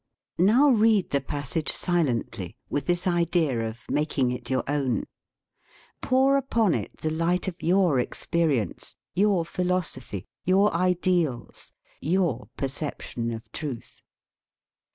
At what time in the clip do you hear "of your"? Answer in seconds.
7.47-7.99